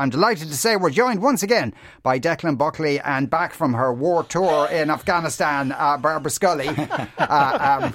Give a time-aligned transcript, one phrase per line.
[0.00, 3.92] I'm delighted to say we're joined once again by Declan Buckley and back from her
[3.92, 6.68] war tour in Afghanistan, uh, Barbara Scully,
[7.18, 7.94] uh, um,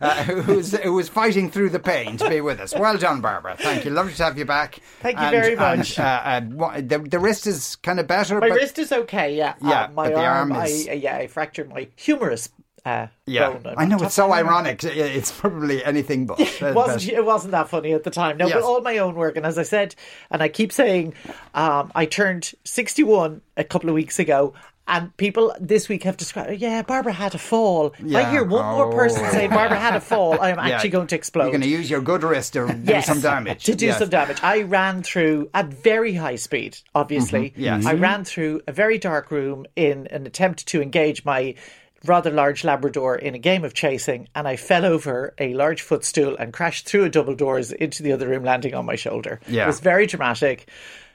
[0.00, 2.74] uh, who's, who was fighting through the pain to be with us.
[2.74, 3.56] Well done, Barbara.
[3.58, 3.90] Thank you.
[3.90, 4.78] Lovely to have you back.
[5.00, 5.98] Thank you very much.
[5.98, 8.40] And, uh, uh, the, the wrist is kind of better.
[8.40, 9.54] My wrist is okay, yeah.
[9.60, 12.48] Yeah, Uh, my but the arm, arm is- I, yeah, I fractured my humerus
[12.84, 13.66] uh, yeah, bone.
[13.66, 14.84] on I know it's so of ironic.
[14.84, 16.38] It's probably anything but.
[16.62, 18.36] It wasn't, it wasn't that funny at the time.
[18.36, 18.54] No, Yes.
[18.56, 19.36] but all my own work.
[19.36, 19.94] And as I said,
[20.30, 21.14] and I keep saying,
[21.54, 24.54] um, I turned 61 a couple of weeks ago.
[24.86, 27.94] And people this week have described, yeah, Barbara had a fall.
[27.98, 29.30] If I hear one more person Oh.
[29.30, 30.74] say Barbara had a fall, I am Yeah.
[30.74, 31.44] actually going to explode.
[31.44, 33.64] You're going to use your good wrist to do some damage.
[33.64, 33.98] To do Yes.
[33.98, 34.40] some damage.
[34.42, 37.52] I ran through at very high speed, obviously.
[37.52, 37.62] Mm-hmm.
[37.62, 37.86] Yes.
[37.86, 41.54] I ran through a very dark room in an attempt to engage my
[42.04, 46.36] rather large Labrador in a game of chasing, and I fell over a large footstool
[46.36, 49.40] and crashed through a double doors into the other room, landing on my shoulder.
[49.48, 49.64] Yeah.
[49.64, 50.68] It was very dramatic.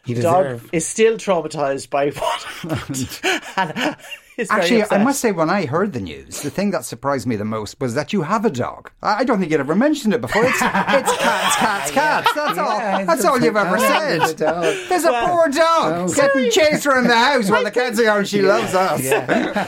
[0.05, 2.41] Dog is still traumatized by what
[2.73, 3.19] happened.
[3.57, 3.97] and
[4.39, 7.35] is Actually, I must say, when I heard the news, the thing that surprised me
[7.35, 8.91] the most was that you have a dog.
[9.03, 10.43] I I don't think you'd ever mentioned it before.
[10.45, 12.33] It's, it's cats, cats, cats.
[12.33, 13.05] That's Yeah, all.
[13.05, 14.37] That's all you've ever said.
[14.37, 14.75] Dog.
[14.89, 16.13] There's a poor dog Oh.
[16.13, 18.25] getting chased around the house while the kids are going.
[18.25, 19.01] She loves us.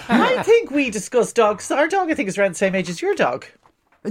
[0.10, 1.70] I think we discussed dogs.
[1.72, 3.46] Our dog, I think, is around the same age as your dog.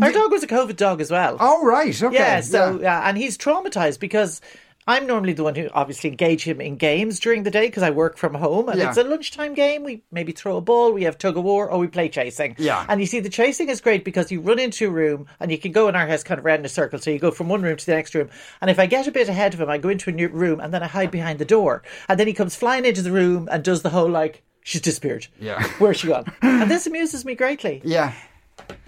[0.00, 1.36] Our dog was a COVID dog as well.
[1.40, 2.14] Oh right, okay.
[2.14, 2.82] Yeah, so yeah.
[2.82, 3.08] yeah.
[3.08, 4.40] and he's traumatized because
[4.86, 7.90] I'm normally the one who obviously engage him in games during the day because I
[7.90, 8.88] work from home and Yeah.
[8.88, 9.84] it's a lunchtime game.
[9.84, 12.56] We maybe throw a ball, we have tug of war, or we play chasing.
[12.58, 12.86] Yeah.
[12.88, 15.58] And you see, the chasing is great because you run into a room and you
[15.58, 16.98] can go in our house kind of round in a circle.
[16.98, 18.30] So you go from one room to the next room.
[18.60, 20.58] And if I get a bit ahead of him, I go into a new room
[20.60, 21.82] and then I hide behind the door.
[22.08, 25.28] And then he comes flying into the room and does the whole like, she's disappeared.
[25.38, 25.62] Yeah.
[25.78, 26.32] Where's she gone?
[26.42, 27.80] and this amuses me greatly.
[27.84, 28.12] yeah.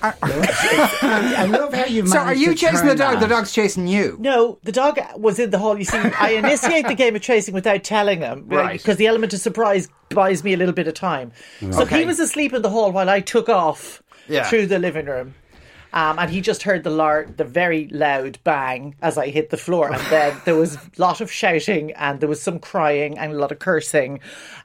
[0.02, 3.14] I love how you So are you chasing the dog?
[3.14, 3.20] that.
[3.20, 4.16] The dog's chasing you.
[4.20, 5.78] No, the dog was in the hall.
[5.78, 8.78] You see, I initiate the game of chasing without telling him, Right.
[8.78, 11.32] Because the element of surprise buys me a little bit of time.
[11.70, 12.00] So Okay.
[12.00, 14.44] he was asleep in the hall while I took off Yeah.
[14.48, 15.34] through the living room.
[15.94, 19.56] Um, and he just heard the lar- the very loud bang as I hit the
[19.56, 23.32] floor, and then there was a lot of shouting, and there was some crying, and
[23.32, 24.20] a lot of cursing,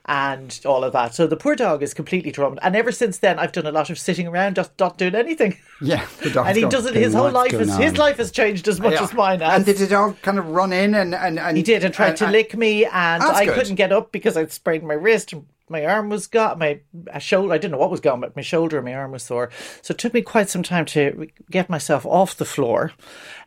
[0.06, 1.14] and all of that.
[1.14, 2.58] So the poor dog is completely traumatized.
[2.62, 5.56] And ever since then, I've done a lot of sitting around, just not doing anything.
[5.80, 6.06] Yeah,
[6.36, 6.94] and he doesn't.
[6.94, 9.02] His whole life his life has changed as much Yeah.
[9.04, 9.54] as mine has.
[9.54, 12.16] And did the dog kind of run in and and, and He did and tried
[12.16, 13.54] to and- lick me, and I good.
[13.54, 15.32] couldn't get up because I'd sprained my wrist.
[15.32, 16.80] and My arm was got My
[17.18, 17.52] shoulder.
[17.52, 19.50] I didn't know what was gone, but my shoulder and my arm was sore.
[19.82, 22.92] So it took me quite some time to get myself off the floor.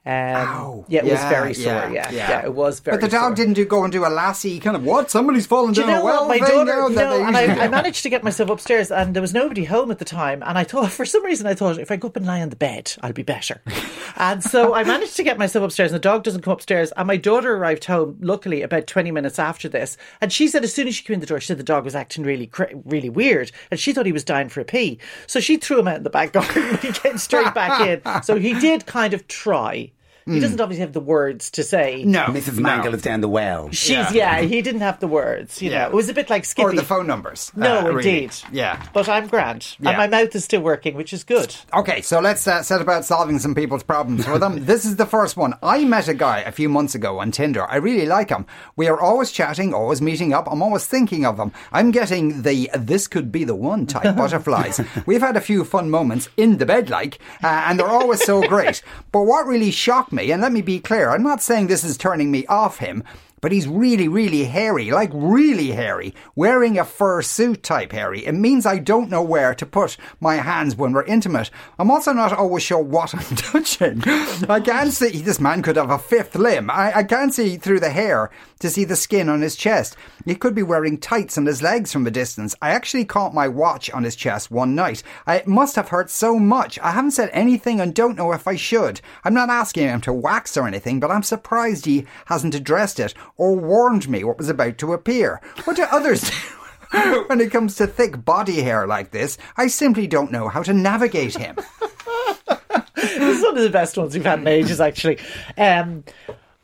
[0.03, 1.93] Um, yeah, it was very yeah, sore.
[1.93, 2.29] Yeah, yeah.
[2.29, 2.97] yeah, it was very.
[2.97, 3.35] But the dog sore.
[3.35, 5.11] didn't do go and do a lassie kind of what?
[5.11, 6.39] Somebody's fallen Do you down know a well what?
[6.39, 9.21] My daughter, now that no, and I, I managed to get myself upstairs, and there
[9.21, 10.41] was nobody home at the time.
[10.43, 12.49] And I thought, for some reason, I thought if I go up and lie on
[12.49, 13.61] the bed, I'll be better.
[14.17, 16.91] and so I managed to get myself upstairs, and the dog doesn't come upstairs.
[16.97, 20.73] And my daughter arrived home, luckily, about twenty minutes after this, and she said as
[20.73, 22.49] soon as she came in the door, she said the dog was acting really,
[22.85, 24.97] really weird, and she thought he was dying for a pee.
[25.27, 26.69] So she threw him out in the back garden.
[26.69, 28.23] and he came straight back in.
[28.23, 29.90] So he did kind of try.
[30.25, 32.03] He doesn't obviously have the words to say.
[32.05, 32.57] No, Mrs.
[32.57, 32.63] no.
[32.63, 33.69] Mangle is down the well.
[33.71, 34.41] She's yeah.
[34.41, 35.61] he didn't have the words.
[35.61, 35.83] You Yeah.
[35.83, 36.65] know, it was a bit like Skippy.
[36.67, 37.51] or the phone numbers.
[37.55, 38.09] No, uh, really.
[38.09, 38.33] indeed.
[38.51, 38.81] Yeah.
[38.93, 39.75] But I'm grand.
[39.79, 39.89] Yeah.
[39.89, 41.55] And my mouth is still working, which is good.
[41.73, 44.65] Okay, so let's uh, set about solving some people's problems for them.
[44.65, 45.55] this is the first one.
[45.63, 47.65] I met a guy a few months ago on Tinder.
[47.69, 48.45] I really like him.
[48.75, 50.47] We are always chatting, always meeting up.
[50.51, 51.51] I'm always thinking of him.
[51.71, 54.79] I'm getting the this could be the one type butterflies.
[55.05, 58.41] We've had a few fun moments in the bed, like, uh, and they're always so
[58.47, 58.81] great.
[59.11, 61.97] But what really shocked me, and let me be clear, I'm not saying this is
[61.97, 63.03] turning me off him.
[63.41, 68.25] But he's really, really hairy, like really hairy, wearing a fur suit type hairy.
[68.25, 71.49] It means I don't know where to put my hands when we're intimate.
[71.79, 74.03] I'm also not always sure what I'm touching.
[74.47, 76.69] I can't see, this man could have a fifth limb.
[76.69, 78.29] I, I can't see through the hair
[78.59, 79.97] to see the skin on his chest.
[80.23, 82.55] He could be wearing tights on his legs from a distance.
[82.61, 85.01] I actually caught my watch on his chest one night.
[85.25, 86.77] I, it must have hurt so much.
[86.79, 89.01] I haven't said anything and don't know if I should.
[89.23, 93.15] I'm not asking him to wax or anything, but I'm surprised he hasn't addressed it
[93.37, 95.41] or warned me what was about to appear.
[95.65, 96.35] What do others do?
[97.27, 100.73] When it comes to thick body hair like this, I simply don't know how to
[100.73, 101.55] navigate him.
[102.95, 105.17] this is one of the best ones we've had in ages, actually.
[105.57, 106.03] Um,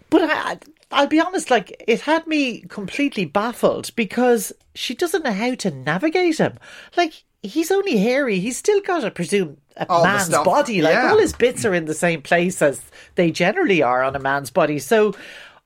[0.10, 0.60] but I,
[0.92, 5.72] I'll be honest, like, it had me completely baffled because she doesn't know how to
[5.72, 6.58] navigate him.
[6.98, 8.40] Like, he's only hairy.
[8.40, 10.82] He's still got, I presume, a All man's body.
[10.82, 11.12] Like, Yeah.
[11.12, 12.82] all his bits are in the same place as
[13.16, 14.80] they generally are on a man's body.
[14.80, 15.14] So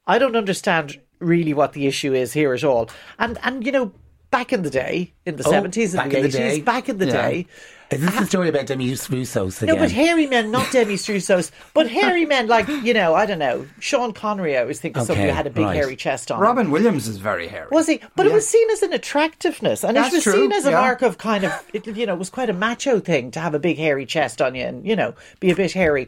[0.07, 2.89] I don't understand really what the issue is here at all.
[3.19, 3.91] And, and you know,
[4.31, 6.89] back in the day, in the Oh, seventies and back the in the eighties, back
[6.89, 7.11] in the Yeah.
[7.11, 7.47] day.
[7.91, 11.89] Is this the story about Demi Roussos No, but hairy men, not Demi Roussos, but
[11.89, 14.55] hairy men like you know, I don't know, Sean Connery.
[14.57, 15.75] I always think of somebody Okay, who had a big right.
[15.75, 16.37] hairy chest on.
[16.37, 16.43] him.
[16.43, 17.67] Robin Williams is very hairy.
[17.69, 17.99] Was he?
[18.15, 20.71] But it was seen as an attractiveness, and That's it was true, seen as a
[20.71, 20.79] yeah.
[20.79, 23.53] mark of kind of, it, you know, it was quite a macho thing to have
[23.53, 26.07] a big hairy chest on you and you know be a bit hairy.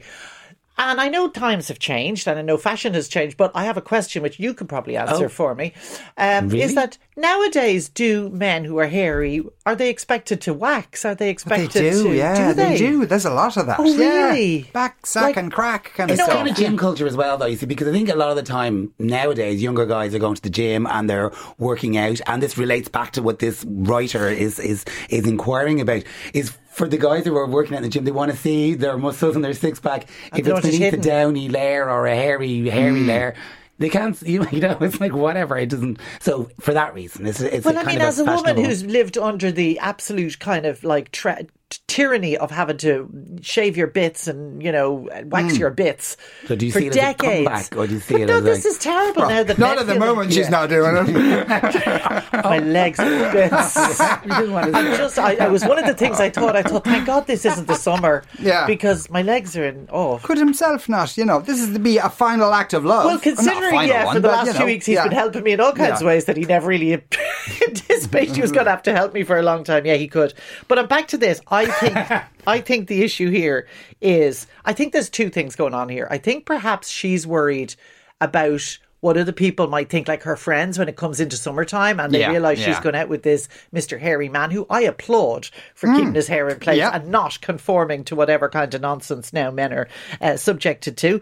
[0.77, 3.77] And I know times have changed, and I know fashion has changed, but I have
[3.77, 5.29] a question which you can probably answer Oh.
[5.29, 5.73] for me.
[6.17, 6.63] Um, Really?
[6.63, 11.05] Is that nowadays do men who are hairy are they expected to wax?
[11.05, 12.15] Are they expected They expected do, to?
[12.17, 12.77] yeah, do they?
[12.77, 13.05] do.
[13.05, 13.79] There's a lot of that.
[13.79, 14.27] Oh, yeah.
[14.31, 14.69] really?
[14.73, 16.35] Back, sack, Like- and crack kind of It's stuff.
[16.35, 18.35] kind of gym culture as well, though, you see, because I think a lot of
[18.35, 22.41] the time nowadays, younger guys are going to the gym and they're working out, and
[22.43, 26.03] this relates back to what this writer is is is inquiring about.
[26.33, 28.73] Is for the guys who are working out in the gym, they want to see
[28.73, 30.07] their muscles and their six pack.
[30.35, 33.07] If it's beneath a downy layer or a hairy hairy Mm.
[33.07, 33.35] layer.
[33.79, 35.57] They can't, you you know, it's like whatever.
[35.57, 35.99] It doesn't.
[36.19, 39.17] So for that reason, it's it's Well, a I mean, as a woman who's lived
[39.17, 41.49] under the absolute kind of like tra- t-
[41.87, 43.09] tyranny of having to
[43.41, 45.59] shave your bits and you know wax hmm.
[45.59, 46.17] your bits.
[46.47, 48.21] So do you for see it as a decades, comeback, or do you see but
[48.21, 49.43] it no, as this like- is terrible now.
[49.43, 51.13] That Not at the feel- moment, she's not doing it.
[52.43, 53.77] My legs are bits.
[53.77, 56.55] I just, I, I was one of the things I thought.
[56.55, 58.65] I thought, thank God this isn't the summer, Yeah.
[58.65, 59.87] because my legs are in.
[59.91, 63.05] Oh, Could himself not, you know, this is to be a final act of love.
[63.05, 65.03] Well, considering, final yeah, one, for the but, last you few weeks he's yeah.
[65.03, 66.93] been helping me in all kinds of ways that he never really
[67.61, 69.85] anticipated he was going to have to help me for a long time.
[69.85, 70.33] Yeah, he could.
[70.67, 71.41] But I'm back to this.
[71.47, 71.97] I think,
[72.47, 73.67] I think the issue here
[74.01, 76.07] is, I think there's two things going on here.
[76.09, 77.75] I think perhaps she's worried
[78.21, 82.13] about what other people might think, like her friends, when it comes into summertime and
[82.13, 83.99] they Yeah, realise she's gone out with this Mr.
[83.99, 86.77] Hairy man, who I applaud for keeping his hair in place.
[86.77, 86.91] Yeah.
[86.95, 89.89] and not conforming to whatever kind of nonsense now men are
[90.21, 91.19] uh, subjected to.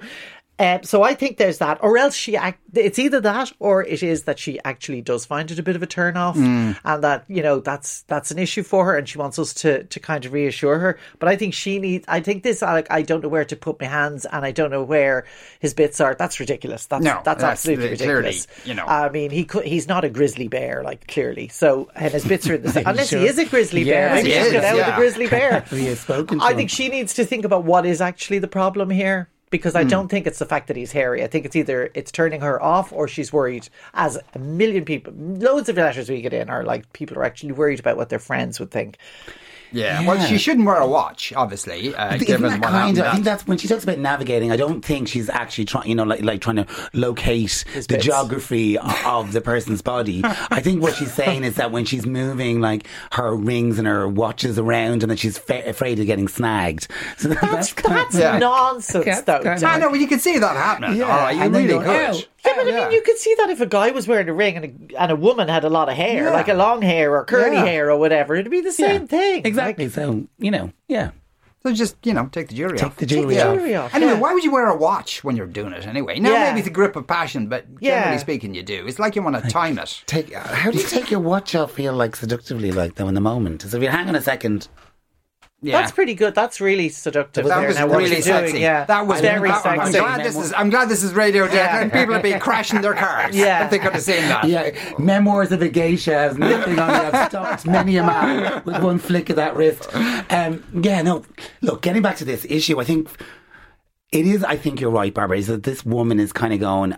[0.62, 2.60] Uh, so I think there's that, or else she act.
[2.76, 5.82] It's either that, or it is that she actually does find it a bit of
[5.82, 6.74] a turn off, Hmm.
[6.86, 9.84] and that you know that's that's an issue for her, and she wants us to
[9.86, 11.00] to kind of reassure her.
[11.20, 12.06] But I think she needs.
[12.08, 14.70] I think this like I don't know where to put my hands, and I don't
[14.70, 15.26] know where
[15.60, 16.14] his bits are.
[16.14, 16.86] That's ridiculous.
[16.86, 18.48] That's No, that's, that's absolutely clearly, ridiculous.
[18.66, 18.86] you know.
[18.86, 19.66] I mean, he could.
[19.66, 21.48] He's not a grizzly bear, like clearly.
[21.48, 22.86] So and his bits are in the same.
[22.86, 23.20] Unless Sure.
[23.20, 25.66] he is a grizzly bear, Yes, maybe he she's is, with a grizzly bear.
[25.72, 26.58] We have spoken to I him.
[26.58, 29.76] think she needs to think about what is actually the problem here because.
[29.76, 29.90] I hmm.
[29.90, 31.24] don't think it's the fact that he's hairy.
[31.24, 33.70] I think it's either it's turning her off or she's worried.
[33.94, 37.52] As a million people, loads of letters we get in are like people are actually
[37.52, 38.98] worried about what their friends would think.
[39.72, 43.06] Yeah, well, she shouldn't wear a watch, obviously, uh, Isn't given that what kind of,
[43.06, 44.52] I think that- that's when she talks about navigating.
[44.52, 48.06] I don't think she's actually trying, you know, like like trying to locate the bits.
[48.06, 50.22] geography of the person's body.
[50.24, 54.08] I think what she's saying is that when she's moving, like her rings and her
[54.08, 56.88] watches around, and that she's fa- afraid of getting snagged.
[57.18, 58.38] So that- That's kind that's of- Yeah.
[58.38, 59.40] nonsense, That's though.
[59.44, 60.98] kind of- I know, well, you can see that happening.
[60.98, 62.28] Yeah, All right, you and really could.
[62.44, 62.84] Yeah, but I Yeah.
[62.86, 65.12] mean, you could see that if a guy was wearing a ring and a, and
[65.12, 66.32] a woman had a lot of hair, Yeah.
[66.32, 67.66] like a long hair or curly Yeah.
[67.66, 69.42] hair or whatever, it'd be the same Yeah, thing.
[69.46, 69.61] Exactly.
[69.66, 71.12] Like, so you know, yeah.
[71.64, 72.96] So just, you know, take the jewelry Take off.
[72.96, 73.94] the jewelry the jewelry off.
[73.94, 74.20] Anyway, yeah.
[74.20, 76.18] why would you wear a watch when you're doing it anyway?
[76.20, 76.44] Now, Yeah.
[76.46, 78.00] maybe it's a grip of passion, but Yeah.
[78.00, 78.88] generally speaking, you do.
[78.88, 80.02] It's like you want to time it.
[80.08, 80.36] Take.
[80.36, 81.74] uh, How do you take your watch off?
[81.74, 83.62] Feel like seductively, like though in the moment.
[83.62, 84.70] So if you hang on a second,
[85.64, 85.80] Yeah.
[85.80, 86.34] That's pretty good.
[86.34, 87.46] That's really seductive.
[87.46, 88.60] that there, was now, really you're doing, sexy.
[88.62, 90.00] Yeah, that was very that- I'm sexy.
[90.00, 90.54] glad this is.
[90.54, 91.82] I'm glad this is radio day, Yeah.
[91.82, 93.36] and people would be crashing their cars.
[93.36, 93.66] Yeah.
[93.66, 94.46] if they could have seen that.
[94.46, 97.14] Yeah, memoirs of a geisha has nothing on it.
[97.14, 99.88] I've stopped many a man with one flick of that wrist.
[100.32, 101.24] Um, yeah, no.
[101.62, 103.08] Look, getting back to this issue, I think
[104.12, 104.44] it is.
[104.44, 105.38] I think you're right, Barbara.
[105.38, 106.96] Is that this woman is kind of going.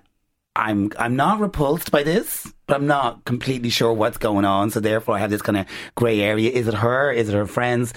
[0.56, 4.70] I'm I'm not repulsed by this, but I'm not completely sure what's going on.
[4.70, 5.66] So therefore, I have this kind of
[5.96, 6.52] grey area.
[6.52, 7.12] Is it her?
[7.12, 7.92] Is it her friends?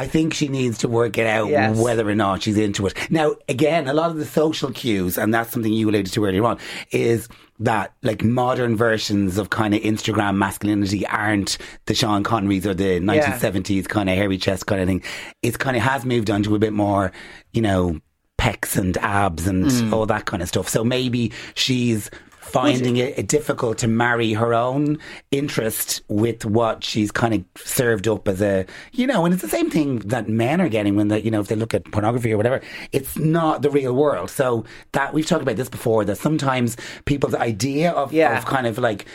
[0.00, 1.76] I think she needs to work it out Yes.
[1.76, 2.94] whether or not she's into it.
[3.10, 6.44] Now, again, a lot of the social cues, and that's something you alluded to earlier
[6.44, 6.58] on,
[6.90, 7.28] is
[7.58, 12.98] that like modern versions of kind of Instagram masculinity aren't the Sean Connerys or the
[13.00, 15.02] 1970s kind of hairy chest kind of thing.
[15.42, 17.12] It's kind of has moved on to a bit more,
[17.52, 18.00] you know,
[18.38, 19.92] pecs and abs and mm.
[19.92, 20.66] all that kind of stuff.
[20.66, 22.10] So maybe she's
[22.50, 24.98] finding it, it difficult to marry her own
[25.30, 29.48] interest with what she's kind of served up as a, you know, and it's the
[29.48, 32.32] same thing that men are getting when they, you know, if they look at pornography
[32.32, 32.60] or whatever,
[32.92, 34.30] it's not the real world.
[34.30, 38.36] So that we've talked about this before, that sometimes people's idea of, Yeah.
[38.38, 39.06] of kind of like,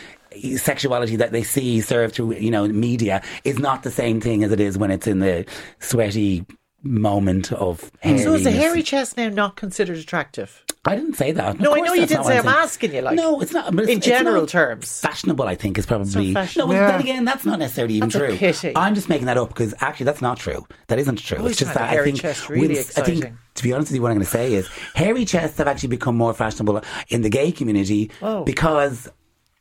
[0.56, 4.52] sexuality that they see served through you know media is not the same thing as
[4.52, 5.46] it is when it's in the
[5.78, 6.44] sweaty
[6.86, 10.62] moment of So is a hairy chest now not considered attractive?
[10.88, 11.58] I didn't say that.
[11.58, 12.38] No, I know you didn't say.
[12.38, 13.72] I'm asking you, like no, it's not.
[13.74, 15.00] it's- in it's general not terms.
[15.00, 16.34] Fashionable, I think, is probably no.
[16.44, 16.90] but Yeah.
[16.92, 18.36] Then again, that's not necessarily even That's true.
[18.36, 18.72] pity.
[18.76, 20.64] I'm just making that up because actually, that's not true.
[20.86, 21.38] That isn't true.
[21.38, 23.24] always it's just that I think really I think,
[23.54, 25.88] to be honest with you, what I'm going to say is hairy chests have actually
[25.88, 28.44] become more fashionable in the gay community Oh.
[28.44, 29.08] because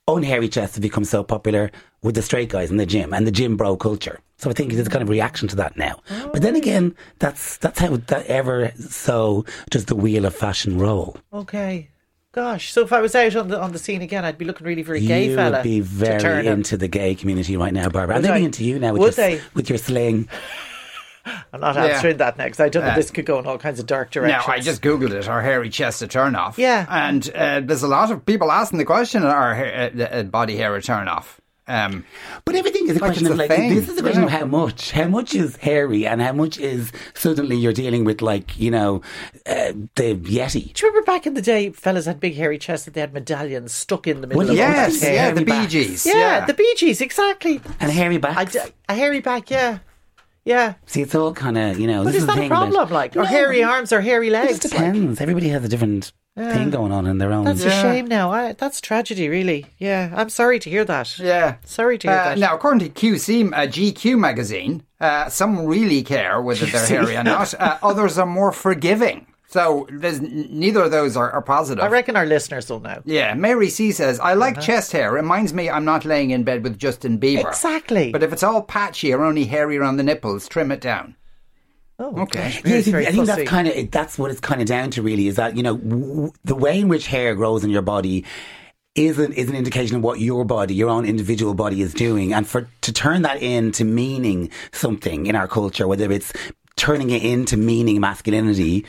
[0.08, 1.72] unhairy chests have become so popular
[2.02, 4.20] with the straight guys in the gym and the gym bro culture.
[4.38, 6.02] So I think there's a kind of reaction to that now.
[6.32, 6.60] But then oh.
[6.60, 11.18] again, that's that's how that ever so does the wheel of fashion roll.
[11.34, 11.90] Okay.
[12.32, 14.68] Gosh, so if I was out on the on the scene again, I'd be looking
[14.68, 15.60] really a gay you fella.
[15.60, 18.18] would be very into the gay community right now, Barbara.
[18.18, 19.42] And Would they'd be into you now with, Would your, they?
[19.54, 20.28] with your sling.
[21.54, 21.86] I'm not Yeah.
[21.86, 22.60] answering that next.
[22.60, 22.92] I don't know.
[22.92, 24.46] Uh, this could go in all kinds of dark Now, directions.
[24.54, 25.28] I just googled it.
[25.28, 26.58] Are hairy chests a turn off?
[26.58, 26.86] Yeah.
[26.90, 30.58] and uh, there's a lot of people asking the question: Are hair, uh, uh, body
[30.58, 31.42] hair a turn off?
[31.68, 32.06] Um,
[32.46, 34.28] But everything is a question of a like thing, this is a question yeah.
[34.28, 34.92] of how much.
[34.92, 39.02] How much is hairy and how much is suddenly you're dealing with like, you know,
[39.48, 40.72] uh, the Yeti.
[40.74, 43.14] Do you remember back in the day, fellas had big hairy chests and they had
[43.16, 45.34] medallions stuck in the middle Well, of yes, their yeah, hair.
[45.34, 45.66] the Bee.
[45.66, 46.06] Gees.
[46.06, 47.60] yeah, the Bee Gees, exactly.
[47.80, 48.38] And hairy backs.
[48.38, 49.80] I d- a hairy back, yeah,
[50.46, 50.76] yeah.
[50.86, 52.72] See, it's all kind of, you know, But this is the that a thing about-
[52.72, 52.94] problem?
[52.94, 54.60] Like, or No, hairy arms or hairy It legs?
[54.60, 55.20] just depends.
[55.20, 57.46] Everybody has a different thing going on in their own.
[57.46, 57.80] That's Yeah.
[57.80, 58.08] a shame.
[58.08, 59.66] Now, I, that's tragedy, really.
[59.80, 61.18] Yeah, I'm sorry to hear that.
[61.18, 61.56] Yeah.
[61.66, 62.38] Sorry to hear Uh, that.
[62.40, 67.24] now, according to QC, uh, GQ magazine, uh, some really care whether they're hairy or
[67.24, 67.54] not.
[67.60, 69.28] Uh, others are more forgiving.
[69.56, 71.82] So there's neither of those are, are positive.
[71.84, 73.02] I reckon our listeners will know.
[73.06, 74.66] yeah, Mary C says, I like Uh-huh.
[74.68, 75.12] chest hair.
[75.14, 77.48] Reminds me I'm not laying in bed with Justin Bieber.
[77.48, 78.12] Exactly.
[78.12, 81.16] But if it's all patchy or only hairy around the nipples, trim it down.
[82.00, 82.50] Oh, Okay.
[82.66, 83.42] Yeah, see, very I think fussy.
[83.44, 85.02] that's kind of that's what it's kind of down to.
[85.02, 88.26] Really, is that you know w- the way in which hair grows in your body
[88.96, 92.34] is an, is an indication of what your body, your own individual body, is doing,
[92.34, 96.34] and for to turn that into meaning something in our culture, whether it's
[96.76, 98.84] turning it into meaning masculinity,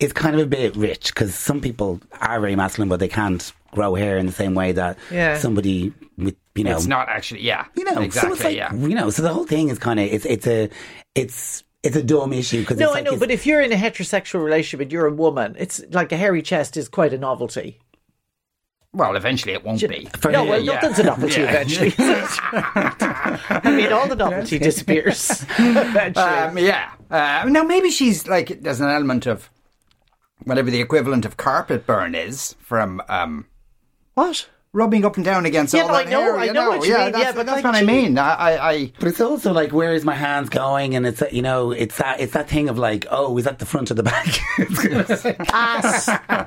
[0.00, 3.52] is kind of a bit rich because some people are very masculine, but they can't
[3.72, 5.38] grow hair in the same way that Yeah.
[5.38, 7.66] somebody with you know It's not actually, yeah.
[7.76, 8.74] you know, exactly, so it's like, yeah.
[8.74, 10.68] you know, so the whole thing is kind of it's it's a
[11.14, 13.72] it's it's a dumb issue because No, it's I know, it's- but if you're in
[13.72, 17.18] a heterosexual relationship and you're a woman, it's like a hairy chest is quite a
[17.18, 17.78] novelty.
[18.92, 20.08] Well, eventually it won't be.
[20.18, 20.74] For- no, well, yeah.
[20.74, 21.48] nothing's a novelty Yeah.
[21.50, 21.94] eventually.
[21.98, 26.24] I mean, all the novelty disappears eventually.
[26.24, 26.90] Um, yeah.
[27.10, 29.48] Uh, now, maybe she's like, there's an element of
[30.44, 33.46] whatever the equivalent of carpet burn is from um,
[34.14, 34.48] what?
[34.72, 36.36] rubbing up and down against Yeah, all no, that I know- hair.
[36.38, 38.16] I you know what you yeah, mean, That's, yeah, but that's like, what I mean.
[38.18, 40.94] I, I, I But it's also like, where is my hands going?
[40.94, 43.66] And it's, you know, it's that, it's that thing of like, oh, is that the
[43.66, 44.28] front or the back?
[45.52, 45.80] Ah,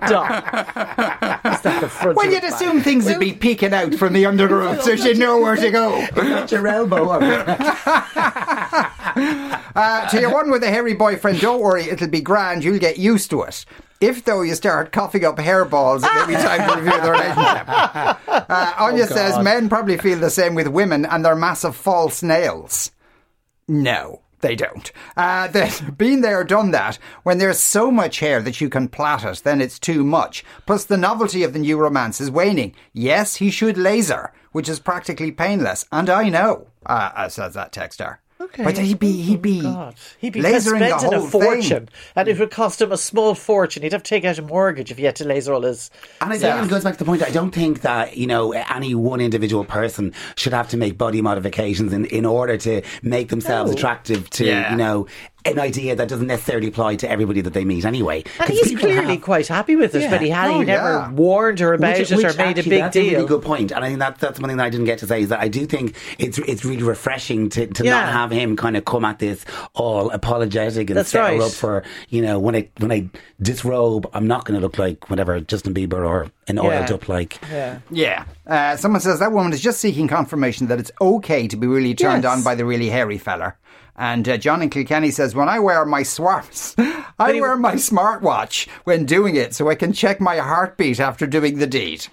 [0.06, 1.44] stop.
[1.54, 2.54] Is that the front well, you'd the back?
[2.62, 5.70] assume things would be peeking out from the under roof, so she'd know where to
[5.70, 6.06] go.
[6.16, 7.10] Not your elbow.
[7.10, 7.20] Or,
[9.76, 12.64] Uh, to your one with a hairy boyfriend, don't worry, it'll be grand.
[12.64, 13.66] You'll get used to it.
[14.04, 18.20] If though you start coughing up hairballs, it may be time to review the relationship.
[18.54, 22.92] Uh, Anya says men probably feel the same with women and their massive false nails.
[23.68, 24.92] No, they don't.
[25.16, 27.00] Uh, then, been there, done that.
[27.24, 30.44] When there's so much hair that you can plait it, then it's too much.
[30.66, 32.76] Plus, the novelty of the new romance is waning.
[32.92, 37.72] Yes, he should laser, which is practically painless, and I know, uh, uh, says that
[37.72, 38.18] texter.
[38.44, 38.64] Okay.
[38.64, 41.86] But he'd be, oh he'd be, God, he'd be lasering the spending whole a fortune,
[41.86, 41.90] thing.
[42.16, 43.84] and it would cost him a small fortune.
[43.84, 45.90] He'd have to take out a mortgage if he had to laser all his.
[46.22, 47.24] And I think it goes back to the point.
[47.24, 51.22] I don't think that you know any one individual person should have to make body
[51.22, 53.78] modifications in, in order to make themselves No.
[53.78, 54.72] attractive to Yeah.
[54.72, 55.08] you know
[55.46, 58.24] an idea that doesn't necessarily apply to everybody that they meet anyway.
[58.40, 60.10] And 'Cause he's people clearly have- quite happy with this, Yeah.
[60.12, 61.12] but he had Oh, he never yeah.
[61.12, 62.80] warned her about Which- it which or made actually, a big deal.
[62.80, 63.04] that's deal.
[63.06, 65.00] a really good point, and I think that that's one thing that I didn't get
[65.00, 67.92] to say is that I do think it's it's really refreshing to, to Yeah.
[67.92, 71.42] not have him kind of come at this all apologetic and That's set her right.
[71.42, 73.10] up for you know when I when I
[73.42, 76.96] disrobe, I'm not going to look like whatever Justin Bieber or an oiled Yeah.
[76.96, 77.40] up like.
[77.52, 77.78] yeah.
[77.90, 78.24] Yeah.
[78.48, 81.94] Uh, someone says that woman is just seeking confirmation that it's okay to be really
[81.96, 82.32] turned Yes.
[82.38, 83.56] on by the really hairy feller.
[83.96, 86.76] And uh, John in Kilkenny says, when I wear my swarms,
[87.20, 91.60] I wear my smartwatch when doing it so I can check my heartbeat after doing
[91.60, 92.08] the deed.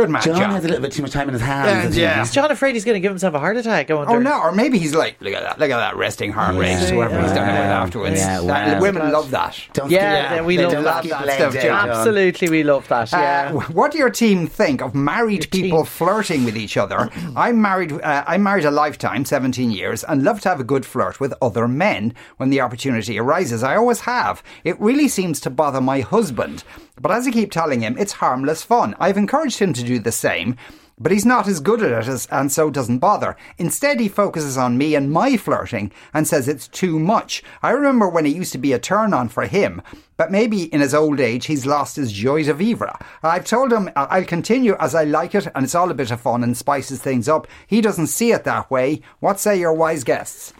[0.00, 0.50] Good man, John, John.
[0.52, 1.96] has a little bit too much time in his hands.
[1.96, 2.22] Yeah, yeah.
[2.22, 3.90] Is John afraid he's going to give himself a heart attack?
[3.90, 4.14] I wonder.
[4.14, 4.40] Oh no!
[4.40, 6.86] Or maybe he's like, look at that, look at that resting heart rate, Yeah.
[6.90, 8.16] whoever he's done it afterwards.
[8.18, 8.80] Yeah, That- wow.
[8.80, 9.60] women love that.
[9.74, 11.88] Don't Yeah, skip- yeah, we they love don't that- that stuff, day, John.
[11.88, 11.90] John.
[11.90, 13.12] Absolutely, we love that.
[13.12, 13.52] Yeah.
[13.54, 15.86] Uh, what do your team think of married Your people team.
[15.86, 17.10] flirting with each other?
[17.36, 17.92] I'm married.
[17.92, 21.34] Uh, I'm married a lifetime, 17 years, and love to have a good flirt with
[21.42, 23.62] other men when the opportunity arises.
[23.62, 24.42] I always have.
[24.64, 26.64] It really seems to bother my husband,
[27.00, 28.94] but as I keep telling him, it's harmless fun.
[29.00, 30.56] I've encouraged him to do the same.
[31.02, 33.34] But he's not as good at it as, and so doesn't bother.
[33.56, 37.42] Instead, he focuses on me and my flirting and says it's too much.
[37.62, 39.80] I remember when it used to be a turn on for him,
[40.18, 42.98] but maybe in his old age he's lost his joie de vivre.
[43.22, 46.20] I've told him I'll continue as I like it and it's all a bit of
[46.20, 47.46] fun and spices things up.
[47.66, 49.00] He doesn't see it that way.
[49.20, 50.52] What say your wise guests?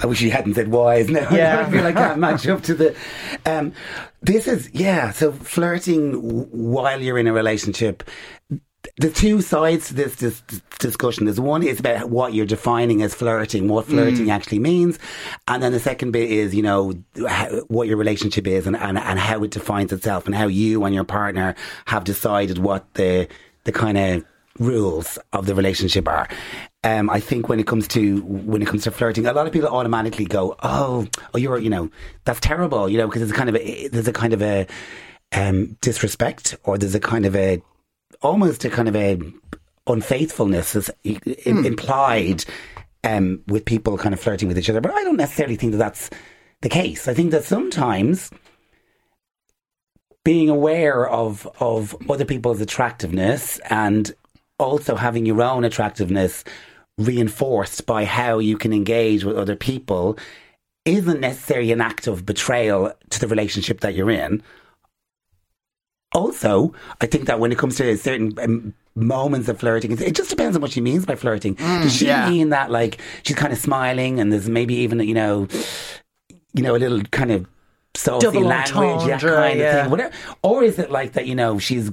[0.00, 1.08] I wish you hadn't said wise.
[1.08, 1.64] No, Yeah.
[1.66, 2.96] I feel like I can't match up to the.
[3.44, 3.72] Um,
[4.22, 5.10] this is yeah.
[5.10, 6.14] So flirting
[6.50, 8.04] while you're in a relationship,
[8.98, 11.26] the two sides to this, this, this discussion.
[11.28, 14.98] is one is about what you're defining as flirting, what flirting actually means,
[15.46, 16.94] and then the second bit is you know
[17.28, 20.84] how, what your relationship is and, and and how it defines itself and how you
[20.84, 21.54] and your partner
[21.86, 23.28] have decided what the
[23.64, 24.24] the kind of
[24.58, 26.28] rules of the relationship are.
[26.84, 29.52] Um, I think when it comes to when it comes to flirting, a lot of
[29.52, 31.90] people automatically go, "Oh, oh, you're you know
[32.24, 34.66] that's terrible," you know, because it's kind of a, there's a kind of a
[35.32, 37.62] um, disrespect or there's a kind of a
[38.22, 39.20] almost a kind of a
[39.86, 42.44] unfaithfulness is im- implied
[43.04, 44.80] um, with people kind of flirting with each other.
[44.80, 46.10] But I don't necessarily think that that's
[46.60, 47.08] the case.
[47.08, 48.30] I think that sometimes
[50.24, 54.12] being aware of of other people's attractiveness and
[54.58, 56.44] also having your own attractiveness
[56.98, 60.18] reinforced by how you can engage with other people
[60.84, 64.42] isn't necessarily an act of betrayal to the relationship that you're in.
[66.14, 70.30] Also, I think that when it comes to certain um, moments of flirting, it just
[70.30, 71.54] depends on what she means by flirting.
[71.54, 72.28] Does she yeah.
[72.28, 75.46] mean that like she's kind of smiling and there's maybe even you know,
[76.54, 77.46] you know, a little kind of
[77.94, 81.26] saucy Double language, yeah, kind of thing, whatever, or is it like that?
[81.26, 81.90] You know, she's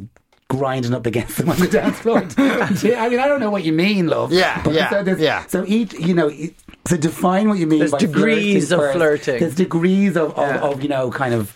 [0.55, 2.19] grinding up against them on the dance floor.
[2.37, 4.31] I mean, I don't know what you mean, love.
[4.31, 5.45] Yeah, yeah, so yeah.
[5.47, 6.53] So each, you know, e-
[6.87, 7.79] so define what you mean.
[7.79, 8.97] There's by degrees flirting of first.
[8.97, 9.39] flirting.
[9.39, 10.59] There's degrees of, of, Yeah.
[10.61, 11.55] of you know, kind of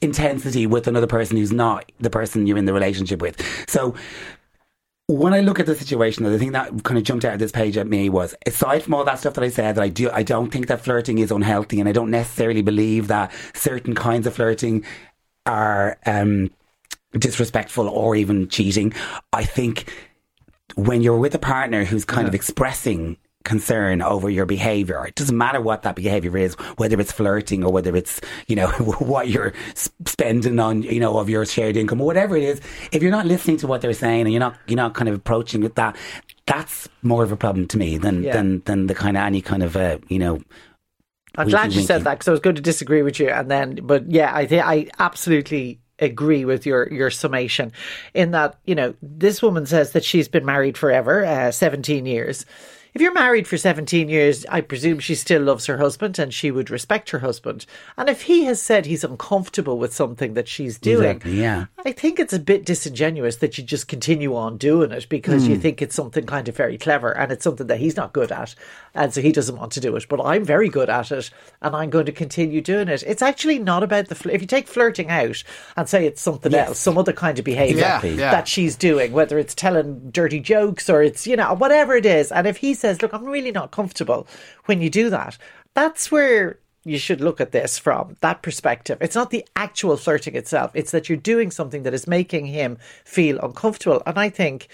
[0.00, 3.40] intensity with another person who's not the person you're in the relationship with.
[3.68, 3.94] So
[5.06, 7.52] when I look at the situation, the thing that kind of jumped out of this
[7.52, 10.10] page at me was, aside from all that stuff that I said, that I do,
[10.10, 14.26] I don't think that flirting is unhealthy, and I don't necessarily believe that certain kinds
[14.26, 14.84] of flirting
[15.44, 16.50] are um,
[17.12, 18.92] disrespectful or even cheating.
[19.32, 19.92] I think
[20.74, 25.36] when you're with a partner who's kind of expressing concern over your behavior it doesn't
[25.36, 28.68] matter what that behavior is whether it's flirting or whether it's you know
[29.00, 32.60] what you're spending on you know of your shared income or whatever it is
[32.92, 35.16] if you're not listening to what they're saying and you're not you're not kind of
[35.16, 35.96] approaching with that
[36.46, 38.32] that's more of a problem to me than Yeah.
[38.32, 40.40] than than the kind of any kind of uh, you know
[41.34, 43.76] I'm glad you said that because I was going to disagree with you, and then,
[43.82, 47.72] but yeah, I think I absolutely agree with your your summation
[48.14, 52.46] in that you know this woman says that she's been married forever, uh, 17 years.
[52.94, 56.50] If you're married for 17 years, I presume she still loves her husband and she
[56.50, 57.64] would respect her husband.
[57.96, 61.66] And if he has said he's uncomfortable with something that she's doing, Exactly, yeah.
[61.86, 65.54] I think it's a bit disingenuous that you just continue on doing it because you
[65.54, 65.62] hmm.
[65.62, 68.54] think it's something kind of very clever and it's something that he's not good at.
[68.94, 70.06] And so he doesn't want to do it.
[70.06, 71.30] But I'm very good at it
[71.62, 73.02] and I'm going to continue doing it.
[73.06, 74.14] It's actually not about the.
[74.14, 75.42] Fl- if you take flirting out
[75.78, 76.68] and say it's something Yes.
[76.68, 78.30] else, some other kind of behavior Exactly, yeah.
[78.32, 82.30] that she's doing, whether it's telling dirty jokes or it's, you know, whatever it is.
[82.30, 84.26] And if he says, look, I'm really not comfortable
[84.66, 85.38] when you do that,
[85.74, 88.98] that's where you should look at this from that perspective.
[89.00, 92.76] It's not the actual flirting itself, it's that you're doing something that is making him
[93.04, 94.02] feel uncomfortable.
[94.04, 94.68] And I think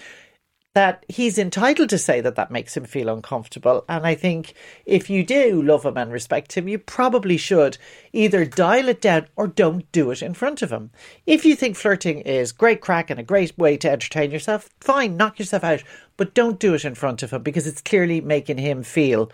[0.75, 3.83] that he's entitled to say that that makes him feel uncomfortable.
[3.89, 4.53] And I think
[4.85, 7.77] if you do love him and respect him, you probably should
[8.13, 10.91] either dial it down or don't do it in front of him.
[11.25, 15.17] If you think flirting is great craic and a great way to entertain yourself, fine,
[15.17, 15.83] knock yourself out,
[16.19, 19.31] but don't do it in front of him because it's clearly making him feel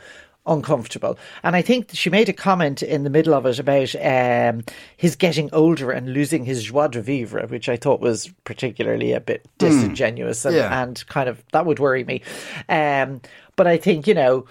[0.47, 1.17] uncomfortable.
[1.41, 4.63] And I think she made a comment in the middle of it about um,
[4.95, 9.19] his getting older and losing his joie de vivre, which I thought was particularly a
[9.19, 10.83] bit disingenuous and, Yeah.
[10.83, 12.21] and kind of that would worry me.
[12.69, 13.21] Um,
[13.55, 14.45] but I think you know.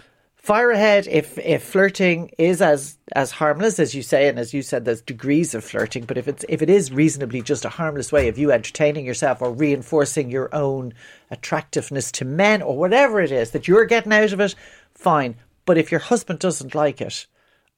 [0.45, 4.61] Fire ahead if if flirting is as as harmless as you say, and as you
[4.61, 6.05] said, there's degrees of flirting.
[6.05, 9.41] But if it's if it is reasonably just a harmless way of you entertaining yourself
[9.41, 10.93] or reinforcing your own
[11.31, 14.55] attractiveness to men or whatever it is that you're getting out of it,
[14.93, 15.37] fine.
[15.65, 17.27] But if your husband doesn't like it,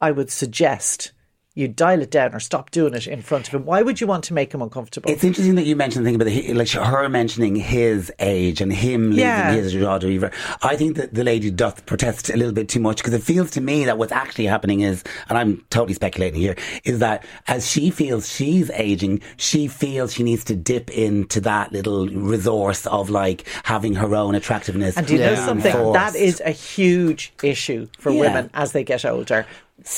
[0.01, 1.13] I would suggest
[1.57, 3.65] you dial it down or stop doing it in front of him.
[3.65, 5.11] Why would you want to make him uncomfortable?
[5.11, 8.71] It's interesting that you mentioned the thing about the, like her mentioning his age and
[8.71, 9.53] him losing Yeah.
[9.53, 10.31] his joie de.
[10.63, 13.51] I think that the lady doth protest a little bit too much because it feels
[13.53, 17.67] to me that what's actually happening is, and I'm totally speculating here, is that as
[17.71, 23.09] she feels she's aging, she feels she needs to dip into that little resource of
[23.09, 24.95] like having her own attractiveness.
[24.99, 25.73] And do you know something?
[25.95, 28.21] That is a huge issue for Yeah.
[28.21, 29.47] women as they get older.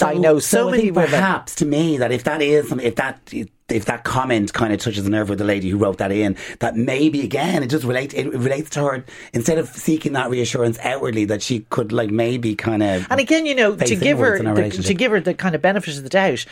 [0.02, 1.10] I know so, I many women.
[1.10, 3.32] Perhaps to me that if that is if that
[3.68, 6.36] if that comment kind of touches the nerve with the lady who wrote that in,
[6.58, 10.78] that maybe again it just relates it relates to her instead of seeking that reassurance
[10.80, 14.36] outwardly that she could like maybe kind of And again, you know, to give her
[14.36, 16.44] inwards in our the, to give her the kind of benefit of the doubt.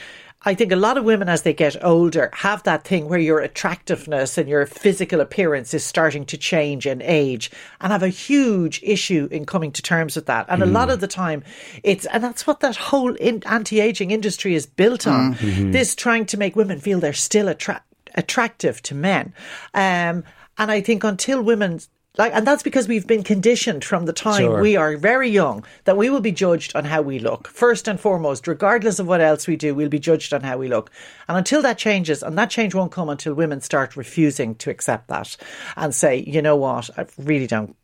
[0.47, 3.41] I think a lot of women, as they get older, have that thing where your
[3.41, 8.81] attractiveness and your physical appearance is starting to change and age, and have a huge
[8.83, 10.47] issue in coming to terms with that.
[10.49, 11.43] And a lot of the time,
[11.83, 15.37] it's and that's what that whole in, anti-aging industry is built on.
[15.73, 17.83] This trying to make women feel they're still attra-
[18.15, 19.35] attractive to men.
[19.75, 20.25] Um,
[20.59, 21.81] And I think until women
[22.19, 24.61] like, and that's because we've been conditioned from the time Sure.
[24.61, 27.49] we are very young that we will be judged on how we look.
[27.49, 30.69] First and foremost, regardless of what else we do, we'll be judged on how we
[30.69, 30.91] look.
[31.29, 35.09] And until that changes, and that change won't come until women start refusing to accept
[35.09, 35.37] that
[35.77, 37.77] and say, you know what, I really don't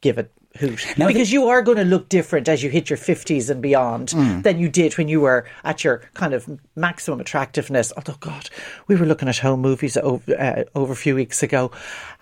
[0.00, 0.26] give a
[0.58, 0.86] hoot.
[0.96, 4.08] Now, because you are going to look different as you hit your 50s and beyond
[4.42, 7.92] than you did when you were at your kind of maximum attractiveness.
[7.96, 8.48] Although, God,
[8.88, 11.72] we were looking at home movies over, uh, over a few weeks ago,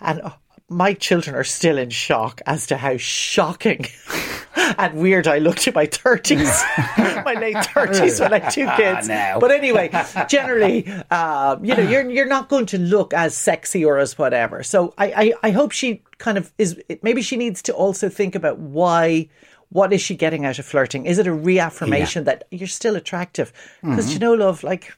[0.01, 0.35] and oh,
[0.75, 3.87] my children are still in shock as to how shocking
[4.57, 9.09] and weird I looked in my 30s, my late 30s when I had two kids.
[9.09, 9.39] now.
[9.39, 9.91] But anyway,
[10.29, 14.63] generally, uh, you know, you're you're not going to look as sexy or as whatever.
[14.63, 16.81] So I, I, I hope she kind of is.
[17.03, 19.29] Maybe she needs to also think about why.
[19.71, 21.05] What is she getting out of flirting?
[21.05, 23.53] Is it a reaffirmation that you're still attractive?
[23.81, 24.95] Because you know, love, like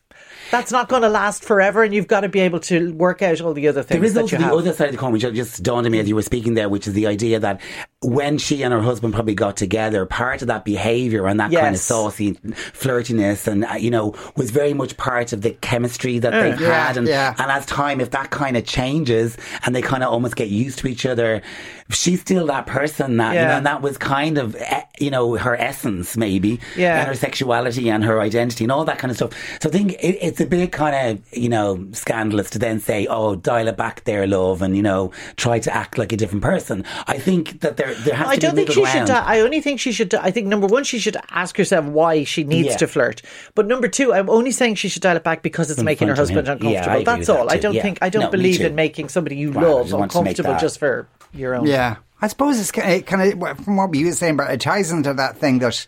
[0.51, 3.41] that's not going to last forever, and you've got to be able to work out
[3.41, 4.53] all the other things There is that also the have.
[4.53, 6.69] other side of the coin, which just dawned on me as you were speaking there,
[6.69, 7.61] which is the idea that
[8.03, 11.75] when she and her husband probably got together, part of that behaviour and that kind
[11.75, 16.31] of saucy flirtiness and, uh, you know, was very much part of the chemistry that
[16.31, 16.99] they've Yeah, had.
[16.99, 17.35] And, yeah.
[17.39, 20.79] and as time, if that kind of changes and they kind of almost get used
[20.81, 21.41] to each other,
[21.89, 25.35] she's still that person that, you know, and that was kind of, eh, you know,
[25.37, 26.61] her essence maybe.
[26.77, 26.99] Yeah.
[26.99, 29.33] And her sexuality and her identity and all that kind of stuff.
[29.63, 33.07] So I think it, it's a bit kind of, you know, scandalous to then say,
[33.07, 36.43] oh, dial it back there, love, and, you know, try to act like a different
[36.43, 36.85] person.
[37.07, 39.07] I think that there, there has I to don't be think she middle should.
[39.07, 39.27] ground.
[39.29, 40.15] I only think she should.
[40.15, 42.77] I think number one, she should ask herself why she needs Yeah.
[42.79, 43.23] to flirt.
[43.55, 46.09] But number two, I'm only saying she should dial it back because it's In making
[46.09, 46.59] her husband him.
[46.63, 46.95] Yeah, uncomfortable.
[46.95, 47.47] agree That's all.
[47.47, 47.83] that I don't Yeah.
[47.83, 47.99] think.
[48.03, 50.59] I don't No, believe in making somebody you Right, love just want to make uncomfortable
[50.61, 51.67] just for your own.
[51.67, 54.61] Yeah, I suppose it's kind of, kind of from what you were saying, but it
[54.61, 55.87] ties into that thing that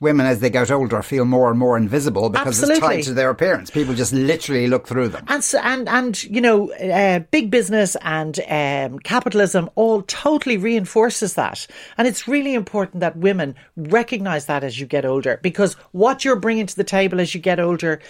[0.00, 3.30] women, as they get older, feel more and more invisible because it's tied to their
[3.30, 3.70] appearance.
[3.70, 5.24] People just literally look through them.
[5.28, 11.34] And, so, and and you know, uh, big business and um, capitalism all totally reinforces
[11.34, 16.24] that, and it's really important that women recognize that as you get older, because what
[16.24, 18.00] you're bringing to the table as you get older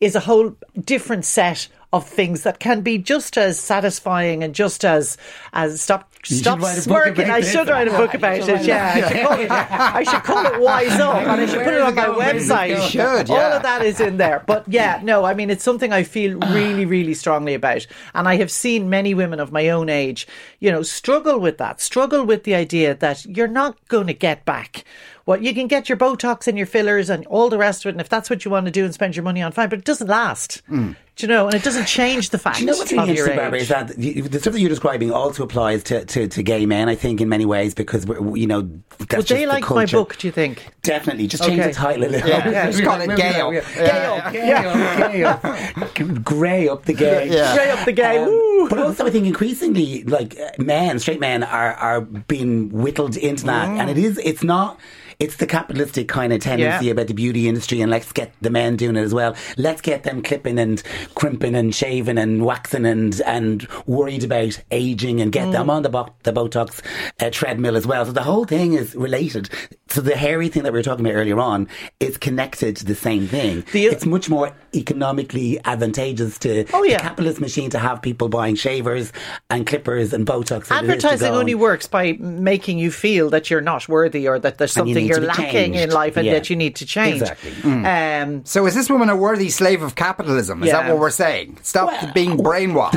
[0.00, 4.84] is a whole different set of things that can be just as satisfying and just
[4.84, 5.16] as
[5.52, 7.30] as stop should stop write a book smirking.
[7.30, 7.52] I this.
[7.52, 8.64] should write a book about it.
[8.64, 11.74] Yeah, I should call it, I should call it Wise Up, and I should put
[11.74, 12.18] it on my it go?
[12.18, 12.68] website.
[12.70, 14.42] You should, All of that is in there.
[14.44, 17.86] But yeah, no, I mean, it's something I feel really, really strongly about.
[18.12, 20.26] And I have seen many women of my own age,
[20.58, 24.44] you know, struggle with that, struggle with the idea that you're not going to get
[24.44, 24.84] back.
[25.26, 27.92] Well, you can get your Botox and your fillers and all the rest of it.
[27.92, 29.78] And if that's what you want to do and spend your money on, fine, but
[29.78, 30.62] it doesn't last.
[30.68, 30.92] Hmm.
[31.16, 31.46] Do you know?
[31.46, 33.62] And it doesn't change the fact Do you know what's really interesting, Barbara, age.
[33.62, 36.90] is that the, the stuff that you're describing also applies to, to, to gay men,
[36.90, 38.62] I think, in many ways, because, we're, you know,
[38.98, 40.66] that's Would just they the like my book, do you think?
[40.82, 41.26] Definitely.
[41.26, 41.68] Just change Okay.
[41.68, 42.28] the title a little.
[42.28, 43.50] Yeah, just call it Gale.
[43.50, 44.30] Gale.
[44.30, 45.40] Gale.
[45.40, 46.18] Gale.
[46.22, 47.30] Grey up the gay.
[47.30, 47.52] Yeah.
[47.52, 48.28] Straight up the game.
[48.28, 53.16] Um, but also, I think increasingly, like uh, men, straight men, are are being whittled
[53.16, 54.18] into that, and it is.
[54.18, 54.78] It's not.
[55.18, 56.92] It's the capitalistic kind of tendency Yeah.
[56.92, 59.34] about the beauty industry, and let's get the men doing it as well.
[59.56, 60.82] Let's get them clipping and
[61.14, 65.88] crimping and shaving and waxing and and worried about aging and get them on the
[65.88, 66.82] bo- the Botox
[67.20, 68.04] uh, treadmill as well.
[68.04, 69.48] So the whole thing is related.
[69.88, 71.68] So the hairy thing that we were talking about earlier on
[72.00, 73.64] is connected to the same thing.
[73.72, 76.96] The- it's much more economically advantageous to Oh, yeah.
[76.98, 79.12] the capitalist machine to have people buying shavers
[79.50, 80.46] and clippers and Botox.
[80.68, 84.28] than it is to Advertising only works by making you feel that you're not worthy
[84.28, 86.34] or that there's something need you are to be lacking in life and Yeah.
[86.34, 87.22] that you need to change.
[87.22, 87.52] Exactly.
[87.84, 90.62] Um, So is this woman a worthy slave of capitalism?
[90.62, 91.58] Is that what we're saying?
[91.62, 92.96] Stop being brainwashed.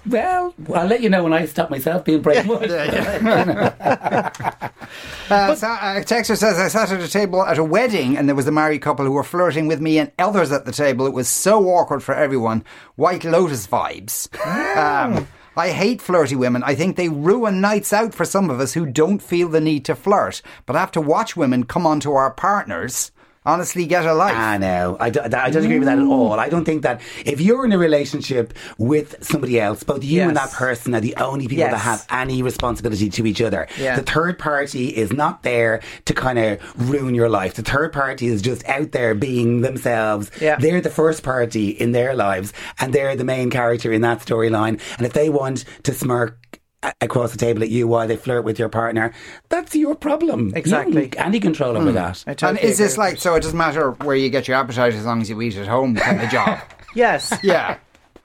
[0.06, 2.70] Well, I'll let you know when I stop myself being brainwashed.
[5.30, 8.34] Uh, so, uh, Texter says, I sat at a table at a wedding and there
[8.34, 11.06] was a married couple who were flirting with me and others at the table.
[11.06, 12.64] It was so awkward for everyone.
[12.96, 14.28] White Lotus vibes.
[14.76, 15.28] Um,
[15.60, 16.62] I hate flirty women.
[16.62, 19.84] I think they ruin nights out for some of us who don't feel the need
[19.84, 23.12] to flirt, but have to watch women come onto our partners.
[23.46, 24.36] Honestly, get a life.
[24.36, 24.98] I know.
[25.00, 26.10] I don't, I don't agree with that at mm.
[26.10, 26.38] all.
[26.38, 30.36] I don't think that if you're in a relationship with somebody else, both you and
[30.36, 31.72] that person are the only people Yes.
[31.72, 33.66] that have any responsibility to each other.
[33.78, 33.96] Yeah.
[33.96, 37.54] The third party is not there to kind of ruin your life.
[37.54, 40.30] The third party is just out there being themselves.
[40.38, 40.56] Yeah.
[40.56, 44.80] They're the first party in their lives and they're the main character in that storyline.
[44.98, 46.49] And if they want to smirk
[47.00, 49.12] across the table at you while they flirt with your partner,
[49.48, 50.52] that's your problem.
[50.54, 50.94] Exactly.
[50.94, 51.94] You haven't any control over hmm.
[51.94, 52.24] that.
[52.26, 54.94] I and totally is this like, so it doesn't matter where you get your appetite
[54.94, 56.60] as long as you eat at home kind of job?
[56.92, 57.32] Yes.
[57.44, 57.78] Yeah.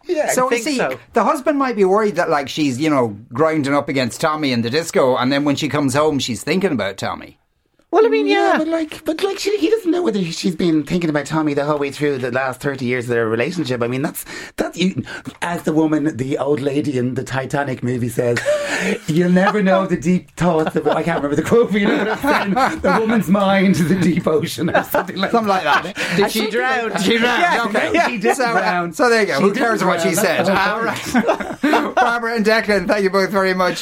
[0.08, 1.00] Yeah, So think see, so.
[1.14, 4.62] the husband might be worried that like she's, you know, grinding up against Tommy in
[4.62, 7.40] the disco, and then when she comes home, she's thinking about Tommy.
[7.96, 8.58] Well, I mean, yeah.
[8.58, 11.64] but like, but like, she, he doesn't know whether she's been thinking about Tommy the
[11.64, 13.82] whole way through the last thirty years of their relationship.
[13.82, 14.26] I mean, that's
[14.58, 15.02] that's you,
[15.42, 18.38] as the woman, the old lady in the Titanic movie says,
[19.08, 20.86] you'll never know the deep thoughts of.
[20.90, 22.82] I can't remember the quote, but you know what I'm saying.
[22.82, 26.18] The woman's mind the deep ocean, or something like Something like that.
[26.18, 27.02] Did she drown?
[27.02, 27.42] She drowned.
[27.42, 27.92] Yeah, okay.
[27.94, 28.92] no, she didn't so, uh, drown.
[28.92, 29.38] so there you go.
[29.38, 30.46] She Who didn't cares what she said?
[30.46, 31.96] That's the whole All right.
[31.96, 33.82] Barbara and Declan, thank you both very much.